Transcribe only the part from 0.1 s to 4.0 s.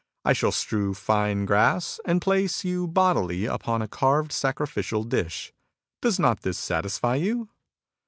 I shall strew fine grass, and place you bodily upon a